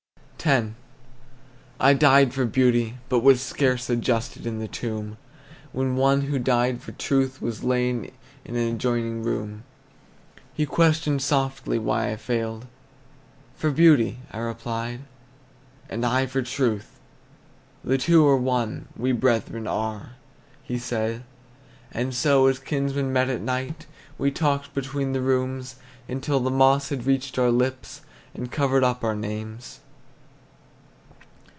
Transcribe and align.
X. 0.43 0.69
I 1.79 1.93
died 1.93 2.33
for 2.33 2.45
beauty, 2.45 2.97
but 3.09 3.19
was 3.19 3.41
scarce 3.41 3.91
Adjusted 3.91 4.47
in 4.47 4.57
the 4.57 4.67
tomb, 4.67 5.17
When 5.71 5.95
one 5.95 6.21
who 6.21 6.39
died 6.39 6.81
for 6.81 6.93
truth 6.93 7.43
was 7.43 7.63
lain 7.63 8.11
In 8.43 8.55
an 8.55 8.73
adjoining 8.73 9.21
room. 9.21 9.63
He 10.51 10.65
questioned 10.65 11.21
softly 11.21 11.77
why 11.77 12.09
I 12.11 12.15
failed? 12.15 12.65
"For 13.55 13.69
beauty," 13.69 14.17
I 14.31 14.39
replied. 14.39 15.01
"And 15.87 16.03
I 16.03 16.25
for 16.25 16.41
truth, 16.41 16.99
the 17.83 17.99
two 17.99 18.25
are 18.25 18.35
one; 18.35 18.87
We 18.97 19.11
brethren 19.11 19.67
are," 19.67 20.13
he 20.63 20.79
said. 20.79 21.23
And 21.91 22.15
so, 22.15 22.47
as 22.47 22.57
kinsmen 22.57 23.13
met 23.13 23.29
a 23.29 23.37
night, 23.37 23.85
We 24.17 24.31
talked 24.31 24.73
between 24.73 25.13
the 25.13 25.21
rooms, 25.21 25.75
Until 26.09 26.39
the 26.39 26.49
moss 26.49 26.89
had 26.89 27.05
reached 27.05 27.37
our 27.37 27.51
lips, 27.51 28.01
And 28.33 28.51
covered 28.51 28.83
up 28.83 29.03
our 29.03 29.15
names. 29.15 29.81